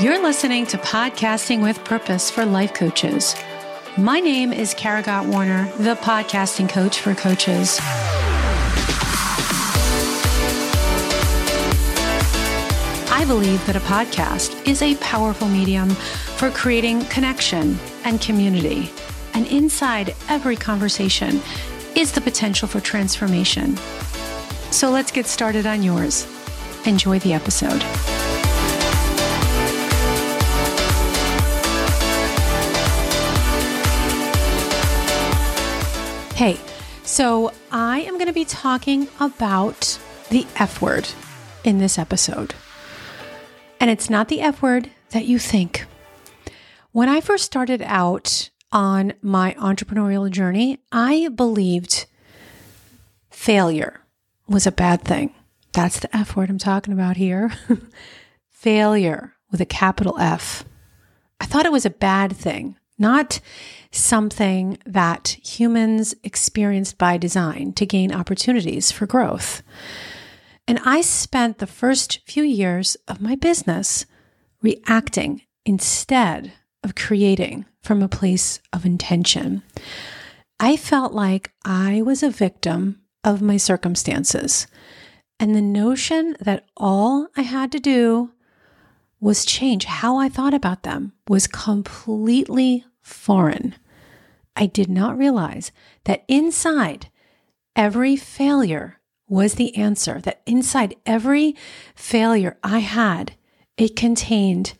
You're 0.00 0.22
listening 0.22 0.64
to 0.66 0.78
Podcasting 0.78 1.60
with 1.60 1.82
Purpose 1.82 2.30
for 2.30 2.44
Life 2.44 2.72
Coaches. 2.72 3.34
My 3.96 4.20
name 4.20 4.52
is 4.52 4.72
Kara 4.72 5.02
Gott 5.02 5.26
Warner, 5.26 5.64
the 5.78 5.96
podcasting 5.96 6.68
coach 6.68 7.00
for 7.00 7.16
coaches. 7.16 7.80
I 13.10 13.24
believe 13.26 13.66
that 13.66 13.74
a 13.74 13.80
podcast 13.80 14.68
is 14.68 14.82
a 14.82 14.94
powerful 14.98 15.48
medium 15.48 15.90
for 15.90 16.52
creating 16.52 17.04
connection 17.06 17.76
and 18.04 18.20
community. 18.20 18.92
And 19.34 19.48
inside 19.48 20.14
every 20.28 20.54
conversation 20.54 21.42
is 21.96 22.12
the 22.12 22.20
potential 22.20 22.68
for 22.68 22.78
transformation. 22.78 23.76
So 24.70 24.90
let's 24.90 25.10
get 25.10 25.26
started 25.26 25.66
on 25.66 25.82
yours. 25.82 26.24
Enjoy 26.86 27.18
the 27.18 27.32
episode. 27.32 27.82
Hey, 36.38 36.56
so 37.02 37.50
I 37.72 38.02
am 38.02 38.14
going 38.14 38.28
to 38.28 38.32
be 38.32 38.44
talking 38.44 39.08
about 39.18 39.98
the 40.30 40.46
F 40.54 40.80
word 40.80 41.08
in 41.64 41.78
this 41.78 41.98
episode. 41.98 42.54
And 43.80 43.90
it's 43.90 44.08
not 44.08 44.28
the 44.28 44.40
F 44.40 44.62
word 44.62 44.88
that 45.10 45.24
you 45.24 45.40
think. 45.40 45.84
When 46.92 47.08
I 47.08 47.20
first 47.20 47.44
started 47.44 47.82
out 47.82 48.50
on 48.70 49.14
my 49.20 49.56
entrepreneurial 49.58 50.30
journey, 50.30 50.78
I 50.92 51.26
believed 51.34 52.06
failure 53.30 54.02
was 54.46 54.64
a 54.64 54.70
bad 54.70 55.02
thing. 55.02 55.34
That's 55.72 55.98
the 55.98 56.16
F 56.16 56.36
word 56.36 56.50
I'm 56.50 56.58
talking 56.58 56.94
about 56.94 57.16
here. 57.16 57.50
failure 58.48 59.34
with 59.50 59.60
a 59.60 59.66
capital 59.66 60.16
F. 60.20 60.64
I 61.40 61.46
thought 61.46 61.66
it 61.66 61.72
was 61.72 61.84
a 61.84 61.90
bad 61.90 62.36
thing, 62.36 62.76
not 62.98 63.40
something 63.90 64.78
that 64.84 65.36
humans 65.42 66.14
experienced 66.22 66.98
by 66.98 67.16
design 67.16 67.72
to 67.74 67.86
gain 67.86 68.12
opportunities 68.12 68.90
for 68.90 69.06
growth. 69.06 69.62
And 70.66 70.80
I 70.84 71.00
spent 71.00 71.58
the 71.58 71.66
first 71.66 72.20
few 72.26 72.42
years 72.42 72.96
of 73.06 73.20
my 73.20 73.36
business 73.36 74.04
reacting 74.60 75.42
instead 75.64 76.52
of 76.84 76.94
creating 76.94 77.64
from 77.82 78.02
a 78.02 78.08
place 78.08 78.60
of 78.72 78.84
intention. 78.84 79.62
I 80.60 80.76
felt 80.76 81.12
like 81.12 81.52
I 81.64 82.02
was 82.02 82.22
a 82.22 82.30
victim 82.30 83.00
of 83.24 83.40
my 83.40 83.56
circumstances. 83.56 84.66
And 85.40 85.54
the 85.54 85.62
notion 85.62 86.36
that 86.40 86.64
all 86.76 87.28
I 87.36 87.42
had 87.42 87.70
to 87.72 87.78
do 87.78 88.32
was 89.20 89.44
change 89.44 89.84
how 89.84 90.16
I 90.16 90.28
thought 90.28 90.54
about 90.54 90.82
them 90.82 91.12
was 91.28 91.46
completely 91.46 92.84
foreign. 93.00 93.74
I 94.54 94.66
did 94.66 94.88
not 94.88 95.18
realize 95.18 95.72
that 96.04 96.24
inside 96.28 97.08
every 97.74 98.16
failure 98.16 99.00
was 99.28 99.54
the 99.54 99.76
answer, 99.76 100.20
that 100.20 100.42
inside 100.46 100.96
every 101.04 101.54
failure 101.94 102.56
I 102.62 102.78
had, 102.78 103.34
it 103.76 103.96
contained 103.96 104.74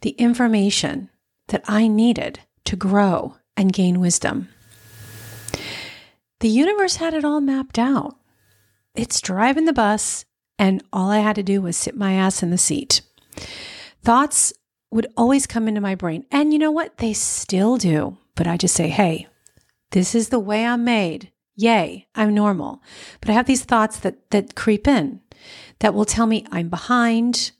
the 0.00 0.10
information 0.10 1.10
that 1.48 1.62
I 1.66 1.86
needed 1.86 2.40
to 2.64 2.76
grow 2.76 3.36
and 3.56 3.72
gain 3.72 4.00
wisdom. 4.00 4.48
The 6.40 6.48
universe 6.48 6.96
had 6.96 7.14
it 7.14 7.24
all 7.24 7.40
mapped 7.40 7.78
out. 7.78 8.16
It's 8.94 9.20
driving 9.20 9.64
the 9.64 9.72
bus, 9.72 10.24
and 10.58 10.82
all 10.92 11.10
I 11.10 11.18
had 11.18 11.36
to 11.36 11.42
do 11.42 11.60
was 11.62 11.76
sit 11.76 11.96
my 11.96 12.14
ass 12.14 12.42
in 12.42 12.50
the 12.50 12.58
seat. 12.58 13.02
Thoughts 14.02 14.52
would 14.90 15.06
always 15.16 15.46
come 15.46 15.68
into 15.68 15.80
my 15.80 15.94
brain. 15.94 16.24
And 16.30 16.52
you 16.52 16.58
know 16.58 16.70
what? 16.70 16.98
They 16.98 17.12
still 17.12 17.76
do. 17.76 18.18
But 18.34 18.46
I 18.46 18.56
just 18.56 18.74
say, 18.74 18.88
hey, 18.88 19.26
this 19.90 20.14
is 20.14 20.28
the 20.28 20.38
way 20.38 20.66
I'm 20.66 20.84
made. 20.84 21.32
Yay, 21.54 22.08
I'm 22.14 22.34
normal. 22.34 22.82
But 23.20 23.30
I 23.30 23.34
have 23.34 23.46
these 23.46 23.64
thoughts 23.64 23.98
that, 24.00 24.30
that 24.30 24.54
creep 24.54 24.88
in 24.88 25.20
that 25.80 25.94
will 25.94 26.04
tell 26.04 26.26
me 26.26 26.46
I'm 26.50 26.68
behind 26.68 27.52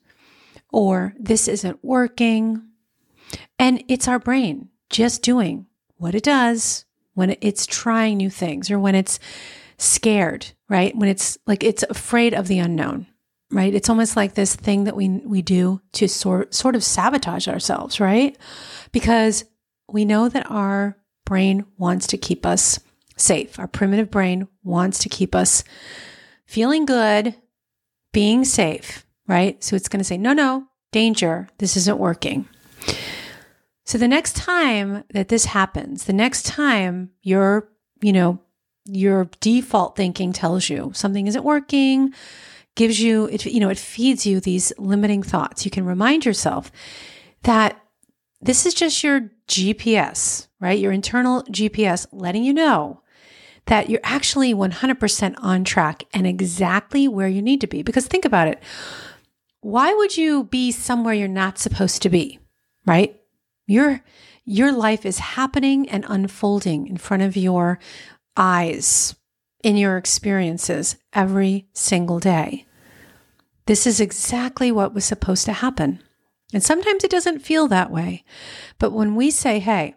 or 0.73 1.15
this 1.19 1.49
isn't 1.49 1.85
working. 1.85 2.63
And 3.59 3.85
it's 3.89 4.09
our 4.09 4.19
brain 4.19 4.71
just 4.91 5.23
doing 5.23 5.67
what 5.97 6.15
it 6.15 6.23
does 6.23 6.85
when 7.15 7.37
it's 7.41 7.67
trying 7.67 8.17
new 8.17 8.31
things 8.31 8.71
or 8.71 8.79
when 8.79 8.95
it's 8.95 9.19
scared, 9.77 10.47
right? 10.69 10.97
When 10.97 11.09
it's 11.09 11.37
like 11.47 11.63
it's 11.63 11.85
afraid 11.85 12.35
of 12.35 12.49
the 12.49 12.59
unknown, 12.59 13.07
right? 13.53 13.75
It's 13.75 13.91
almost 13.91 14.17
like 14.17 14.35
this 14.35 14.57
thing 14.57 14.85
that 14.85 14.97
we 14.97 15.09
we 15.09 15.43
do 15.43 15.81
to 15.93 16.09
sort 16.09 16.55
sort 16.55 16.75
of 16.75 16.83
sabotage 16.83 17.47
ourselves, 17.47 18.01
right? 18.01 18.37
Because 18.91 19.45
we 19.89 20.05
know 20.05 20.29
that 20.29 20.51
our 20.51 20.97
brain 21.25 21.67
wants 21.77 22.07
to 22.09 22.17
keep 22.17 22.45
us 22.47 22.81
safe. 23.17 23.59
Our 23.59 23.69
primitive 23.69 24.11
brain 24.11 24.49
wants 24.65 24.99
to 25.01 25.09
keep 25.09 25.35
us 25.35 25.63
feeling 26.47 26.87
good, 26.87 27.35
being 28.13 28.45
safe, 28.45 29.07
right? 29.27 29.63
So 29.63 29.77
it's 29.77 29.89
going 29.89 30.01
to 30.01 30.05
say, 30.05 30.19
no, 30.19 30.33
no, 30.33 30.67
danger, 30.91 31.49
this 31.59 31.77
isn't 31.77 31.99
working. 31.99 32.49
So 33.85 33.99
the 33.99 34.09
next 34.09 34.37
time 34.37 35.05
that 35.11 35.29
this 35.29 35.47
happens, 35.47 36.05
the 36.05 36.13
next 36.13 36.47
time 36.47 37.11
your, 37.23 37.69
you 38.01 38.13
know, 38.13 38.41
your 38.85 39.29
default 39.41 39.97
thinking 39.97 40.33
tells 40.33 40.69
you 40.69 40.91
something 40.95 41.27
isn't 41.27 41.45
working, 41.45 42.13
gives 42.75 43.01
you 43.01 43.27
it, 43.27 43.45
you 43.47 43.61
know, 43.61 43.69
it 43.69 43.79
feeds 43.79 44.27
you 44.27 44.41
these 44.41 44.73
limiting 44.79 45.23
thoughts. 45.23 45.65
You 45.65 45.71
can 45.71 45.85
remind 45.85 46.25
yourself 46.25 46.73
that 47.43 47.81
this 48.41 48.67
is 48.67 48.75
just 48.75 49.03
your 49.03 49.31
GPS, 49.49 50.49
right? 50.61 50.79
Your 50.79 50.93
internal 50.93 51.43
GPS 51.45 52.07
letting 52.13 52.45
you 52.45 52.53
know 52.53 53.03
that 53.67 53.89
you're 53.89 54.01
actually 54.03 54.53
100% 54.53 55.35
on 55.39 55.65
track 55.65 56.05
and 56.13 56.27
exactly 56.27 57.07
where 57.07 57.29
you 57.29 57.41
need 57.41 57.61
to 57.61 57.67
be. 57.67 57.83
Because 57.83 58.07
think 58.07 58.25
about 58.25 58.49
it. 58.49 58.61
Why 59.61 59.95
would 59.95 60.17
you 60.17 60.45
be 60.45 60.73
somewhere 60.73 61.15
you're 61.15 61.29
not 61.29 61.59
supposed 61.59 62.03
to 62.03 62.09
be? 62.09 62.41
Right? 62.85 63.21
Your 63.67 64.03
your 64.45 64.73
life 64.73 65.07
is 65.07 65.21
happening 65.21 65.89
and 65.89 66.05
unfolding 66.09 66.89
in 66.89 66.97
front 66.97 67.23
of 67.23 67.37
your 67.37 67.79
eyes 68.37 69.15
in 69.63 69.77
your 69.77 69.97
experiences 69.97 70.97
every 71.13 71.69
single 71.73 72.19
day. 72.19 72.67
This 73.67 73.87
is 73.87 74.01
exactly 74.01 74.73
what 74.73 74.95
was 74.95 75.05
supposed 75.05 75.45
to 75.47 75.53
happen. 75.53 76.03
And 76.53 76.63
sometimes 76.63 77.05
it 77.05 77.11
doesn't 77.11 77.41
feel 77.41 77.69
that 77.69 77.91
way. 77.91 78.25
But 78.79 78.93
when 78.93 79.15
we 79.15 79.31
say, 79.31 79.59
hey, 79.59 79.95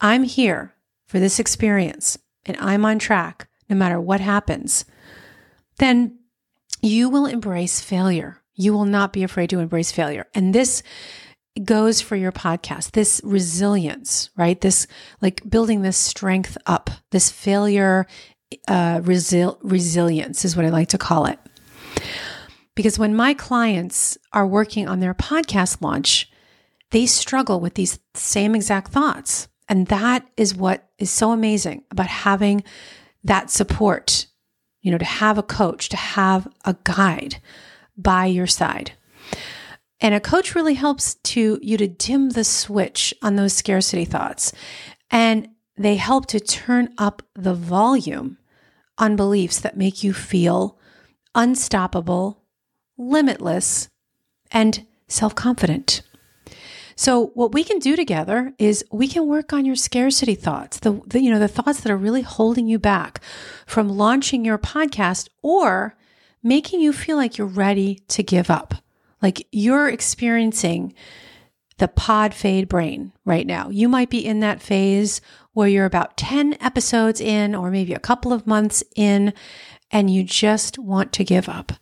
I'm 0.00 0.22
here 0.22 0.74
for 1.06 1.18
this 1.18 1.38
experience 1.38 2.18
and 2.46 2.56
I'm 2.58 2.84
on 2.84 2.98
track 2.98 3.48
no 3.68 3.76
matter 3.76 4.00
what 4.00 4.20
happens, 4.20 4.84
then 5.78 6.18
you 6.82 7.08
will 7.08 7.26
embrace 7.26 7.80
failure. 7.80 8.42
You 8.54 8.72
will 8.72 8.84
not 8.84 9.12
be 9.12 9.22
afraid 9.22 9.50
to 9.50 9.58
embrace 9.58 9.90
failure. 9.90 10.26
And 10.34 10.54
this 10.54 10.82
goes 11.64 12.00
for 12.00 12.16
your 12.16 12.32
podcast, 12.32 12.92
this 12.92 13.20
resilience, 13.24 14.30
right? 14.36 14.60
This 14.60 14.86
like 15.20 15.48
building 15.48 15.82
this 15.82 15.96
strength 15.96 16.56
up, 16.66 16.90
this 17.10 17.30
failure 17.30 18.06
uh, 18.68 19.00
resil- 19.00 19.58
resilience 19.62 20.44
is 20.44 20.56
what 20.56 20.64
I 20.64 20.70
like 20.70 20.88
to 20.88 20.98
call 20.98 21.26
it. 21.26 21.38
Because 22.74 22.98
when 22.98 23.14
my 23.14 23.34
clients 23.34 24.16
are 24.32 24.46
working 24.46 24.88
on 24.88 25.00
their 25.00 25.14
podcast 25.14 25.82
launch, 25.82 26.30
they 26.90 27.06
struggle 27.06 27.60
with 27.60 27.74
these 27.74 27.98
same 28.14 28.54
exact 28.54 28.92
thoughts. 28.92 29.48
And 29.68 29.86
that 29.88 30.28
is 30.36 30.54
what 30.54 30.88
is 30.98 31.10
so 31.10 31.30
amazing 31.30 31.84
about 31.90 32.08
having 32.08 32.64
that 33.22 33.50
support, 33.50 34.26
you 34.80 34.90
know, 34.90 34.98
to 34.98 35.04
have 35.04 35.38
a 35.38 35.42
coach, 35.42 35.88
to 35.90 35.96
have 35.96 36.48
a 36.64 36.74
guide 36.84 37.40
by 37.96 38.26
your 38.26 38.46
side. 38.46 38.92
And 40.00 40.14
a 40.14 40.20
coach 40.20 40.54
really 40.54 40.74
helps 40.74 41.14
to 41.14 41.58
you 41.62 41.76
to 41.76 41.86
dim 41.86 42.30
the 42.30 42.44
switch 42.44 43.14
on 43.22 43.36
those 43.36 43.52
scarcity 43.52 44.06
thoughts. 44.06 44.52
And 45.10 45.48
they 45.76 45.96
help 45.96 46.26
to 46.26 46.40
turn 46.40 46.92
up 46.98 47.22
the 47.34 47.54
volume 47.54 48.38
on 49.00 49.16
beliefs 49.16 49.58
that 49.60 49.76
make 49.76 50.04
you 50.04 50.12
feel 50.12 50.78
unstoppable, 51.34 52.42
limitless, 52.96 53.88
and 54.52 54.86
self 55.08 55.34
confident. 55.34 56.02
So 56.94 57.28
what 57.28 57.52
we 57.52 57.64
can 57.64 57.78
do 57.78 57.96
together 57.96 58.52
is 58.58 58.84
we 58.92 59.08
can 59.08 59.26
work 59.26 59.54
on 59.54 59.64
your 59.64 59.74
scarcity 59.74 60.34
thoughts, 60.34 60.78
the, 60.80 61.00
the, 61.06 61.22
you 61.22 61.30
know 61.30 61.38
the 61.38 61.48
thoughts 61.48 61.80
that 61.80 61.90
are 61.90 61.96
really 61.96 62.20
holding 62.20 62.68
you 62.68 62.78
back 62.78 63.22
from 63.64 63.88
launching 63.88 64.44
your 64.44 64.58
podcast 64.58 65.28
or 65.40 65.96
making 66.42 66.80
you 66.80 66.92
feel 66.92 67.16
like 67.16 67.38
you're 67.38 67.46
ready 67.46 68.02
to 68.08 68.22
give 68.22 68.50
up. 68.50 68.74
Like 69.22 69.46
you're 69.50 69.88
experiencing 69.88 70.94
the 71.78 71.88
pod 71.88 72.34
fade 72.34 72.68
brain 72.68 73.12
right 73.24 73.46
now. 73.46 73.70
You 73.70 73.88
might 73.88 74.10
be 74.10 74.24
in 74.24 74.40
that 74.40 74.60
phase 74.60 75.22
where 75.52 75.68
you're 75.68 75.84
about 75.84 76.16
10 76.16 76.56
episodes 76.60 77.20
in 77.20 77.54
or 77.54 77.70
maybe 77.70 77.92
a 77.92 77.98
couple 77.98 78.32
of 78.32 78.46
months 78.46 78.84
in 78.96 79.32
and 79.90 80.10
you 80.10 80.22
just 80.22 80.78
want 80.78 81.12
to 81.14 81.24
give 81.24 81.48
up. 81.48 81.72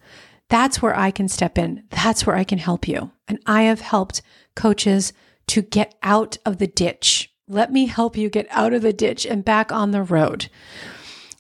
That's 0.49 0.81
where 0.81 0.99
I 0.99 1.11
can 1.11 1.29
step 1.29 1.59
in. 1.59 1.85
That's 1.91 2.26
where 2.26 2.37
I 2.37 2.44
can 2.44 2.59
help 2.59 2.88
you. 2.88 3.12
And 3.26 3.38
I 3.47 3.62
have 3.62 3.81
helped 3.81 4.23
coaches 4.56 5.12
to 5.49 5.62
get 5.62 5.94
out 6.03 6.38
of 6.47 6.59
the 6.59 6.67
ditch. 6.67 7.32
Let 7.47 7.73
me 7.73 7.87
help 7.87 8.17
you 8.17 8.31
get 8.31 8.47
out 8.50 8.73
of 8.73 8.82
the 8.82 8.93
ditch 8.93 9.26
and 9.26 9.44
back 9.44 9.71
on 9.71 9.91
the 9.91 10.03
road. 10.03 10.49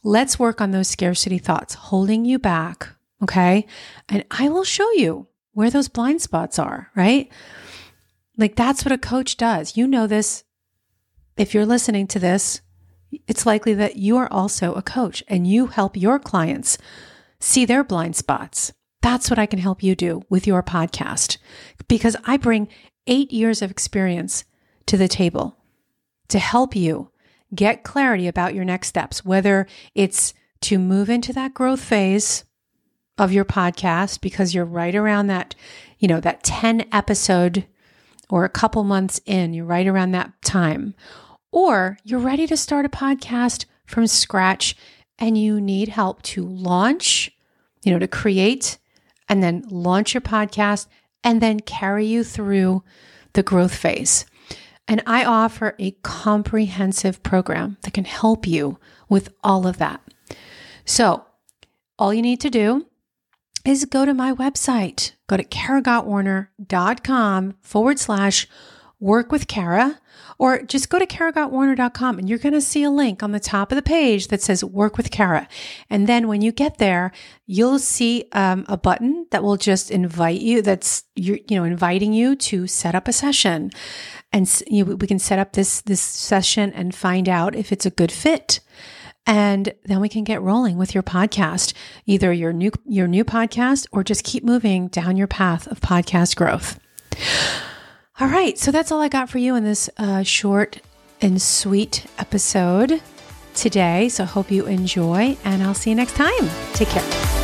Let's 0.04 0.38
work 0.38 0.60
on 0.60 0.70
those 0.70 0.88
scarcity 0.88 1.38
thoughts 1.38 1.74
holding 1.74 2.24
you 2.24 2.38
back. 2.38 2.88
Okay. 3.22 3.66
And 4.08 4.24
I 4.30 4.48
will 4.48 4.64
show 4.64 4.90
you 4.92 5.26
where 5.52 5.70
those 5.70 5.88
blind 5.88 6.22
spots 6.22 6.58
are, 6.58 6.90
right? 6.94 7.30
Like 8.36 8.54
that's 8.54 8.84
what 8.84 8.92
a 8.92 8.98
coach 8.98 9.36
does. 9.36 9.76
You 9.76 9.86
know 9.86 10.06
this. 10.06 10.44
If 11.38 11.54
you're 11.54 11.66
listening 11.66 12.08
to 12.08 12.18
this, 12.18 12.62
it's 13.28 13.46
likely 13.46 13.72
that 13.74 13.94
you 13.94 14.16
are 14.16 14.30
also 14.30 14.74
a 14.74 14.82
coach 14.82 15.22
and 15.28 15.46
you 15.46 15.68
help 15.68 15.96
your 15.96 16.18
clients 16.18 16.78
see 17.38 17.64
their 17.64 17.84
blind 17.84 18.16
spots. 18.16 18.72
That's 19.02 19.30
what 19.30 19.38
I 19.38 19.46
can 19.46 19.60
help 19.60 19.80
you 19.80 19.94
do 19.94 20.22
with 20.28 20.48
your 20.48 20.64
podcast 20.64 21.38
because 21.86 22.16
I 22.24 22.38
bring 22.38 22.66
eight 23.06 23.30
years 23.30 23.62
of 23.62 23.70
experience 23.70 24.44
to 24.86 24.96
the 24.96 25.06
table 25.06 25.56
to 26.26 26.40
help 26.40 26.74
you 26.74 27.12
get 27.54 27.84
clarity 27.84 28.26
about 28.26 28.52
your 28.52 28.64
next 28.64 28.88
steps, 28.88 29.24
whether 29.24 29.68
it's 29.94 30.34
to 30.62 30.76
move 30.76 31.08
into 31.08 31.32
that 31.34 31.54
growth 31.54 31.80
phase 31.80 32.44
of 33.16 33.32
your 33.32 33.44
podcast 33.44 34.20
because 34.20 34.56
you're 34.56 34.64
right 34.64 34.96
around 34.96 35.28
that, 35.28 35.54
you 36.00 36.08
know, 36.08 36.18
that 36.18 36.42
10 36.42 36.86
episode 36.90 37.64
or 38.28 38.44
a 38.44 38.50
couple 38.50 38.84
months 38.84 39.20
in, 39.24 39.54
you're 39.54 39.64
right 39.64 39.86
around 39.86 40.10
that 40.10 40.32
time, 40.42 40.94
or 41.50 41.98
you're 42.04 42.20
ready 42.20 42.46
to 42.46 42.56
start 42.56 42.86
a 42.86 42.90
podcast 42.90 43.64
from 43.86 44.06
scratch 44.06 44.76
and 45.18 45.36
you 45.36 45.60
need 45.60 45.88
help 45.88 46.22
to 46.22 46.46
launch, 46.46 47.30
you 47.82 47.92
know, 47.92 47.98
to 47.98 48.08
create 48.08 48.78
and 49.28 49.42
then 49.42 49.64
launch 49.68 50.14
your 50.14 50.20
podcast 50.20 50.86
and 51.24 51.40
then 51.40 51.60
carry 51.60 52.06
you 52.06 52.24
through 52.24 52.82
the 53.32 53.42
growth 53.42 53.74
phase. 53.74 54.24
And 54.86 55.02
I 55.06 55.24
offer 55.24 55.74
a 55.78 55.92
comprehensive 56.02 57.22
program 57.22 57.76
that 57.82 57.92
can 57.92 58.04
help 58.04 58.46
you 58.46 58.78
with 59.08 59.32
all 59.44 59.66
of 59.66 59.78
that. 59.78 60.00
So, 60.84 61.24
all 61.98 62.14
you 62.14 62.22
need 62.22 62.40
to 62.40 62.50
do 62.50 62.86
is 63.64 63.84
go 63.84 64.04
to 64.04 64.14
my 64.14 64.32
website. 64.32 65.12
Go 65.26 65.36
to 65.36 65.44
karagottwarner.com 65.44 67.54
forward 67.60 67.98
slash 67.98 68.48
work 69.00 69.30
with 69.30 69.46
Kara, 69.46 70.00
or 70.38 70.62
just 70.62 70.88
go 70.88 70.98
to 70.98 71.06
karagottwarner.com 71.06 72.18
and 72.18 72.28
you're 72.28 72.38
going 72.38 72.52
to 72.52 72.60
see 72.60 72.82
a 72.82 72.90
link 72.90 73.22
on 73.22 73.32
the 73.32 73.40
top 73.40 73.70
of 73.70 73.76
the 73.76 73.82
page 73.82 74.28
that 74.28 74.42
says 74.42 74.64
work 74.64 74.96
with 74.96 75.10
Kara. 75.10 75.48
And 75.88 76.06
then 76.06 76.28
when 76.28 76.42
you 76.42 76.52
get 76.52 76.78
there, 76.78 77.12
you'll 77.46 77.78
see 77.78 78.28
um, 78.32 78.64
a 78.68 78.76
button 78.76 79.26
that 79.30 79.42
will 79.42 79.56
just 79.56 79.90
invite 79.90 80.40
you, 80.40 80.62
that's, 80.62 81.04
you 81.14 81.40
know, 81.50 81.64
inviting 81.64 82.12
you 82.12 82.34
to 82.36 82.66
set 82.66 82.94
up 82.94 83.08
a 83.08 83.12
session. 83.12 83.70
And 84.32 84.62
you, 84.66 84.84
we 84.84 85.06
can 85.06 85.18
set 85.18 85.38
up 85.38 85.52
this, 85.52 85.80
this 85.82 86.00
session 86.00 86.72
and 86.72 86.94
find 86.94 87.28
out 87.28 87.54
if 87.54 87.72
it's 87.72 87.86
a 87.86 87.90
good 87.90 88.12
fit 88.12 88.60
and 89.26 89.74
then 89.84 90.00
we 90.00 90.08
can 90.08 90.24
get 90.24 90.40
rolling 90.40 90.78
with 90.78 90.94
your 90.94 91.02
podcast, 91.02 91.74
either 92.06 92.32
your 92.32 92.54
new 92.54 92.70
your 92.86 93.06
new 93.06 93.26
podcast 93.26 93.86
or 93.92 94.02
just 94.02 94.24
keep 94.24 94.42
moving 94.42 94.88
down 94.88 95.18
your 95.18 95.26
path 95.26 95.66
of 95.66 95.80
podcast 95.80 96.34
growth. 96.34 96.80
All 98.20 98.26
right, 98.26 98.58
so 98.58 98.72
that's 98.72 98.90
all 98.90 99.00
I 99.00 99.08
got 99.08 99.30
for 99.30 99.38
you 99.38 99.54
in 99.54 99.62
this 99.62 99.88
uh, 99.96 100.24
short 100.24 100.80
and 101.20 101.40
sweet 101.40 102.04
episode 102.18 103.00
today. 103.54 104.08
So 104.08 104.24
I 104.24 104.26
hope 104.26 104.50
you 104.50 104.66
enjoy, 104.66 105.36
and 105.44 105.62
I'll 105.62 105.74
see 105.74 105.90
you 105.90 105.96
next 105.96 106.16
time. 106.16 106.50
Take 106.72 106.88
care. 106.88 107.37